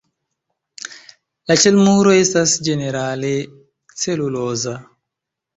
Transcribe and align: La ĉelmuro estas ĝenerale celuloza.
La 1.51 1.57
ĉelmuro 1.65 2.15
estas 2.21 2.55
ĝenerale 2.69 3.31
celuloza. 4.05 4.79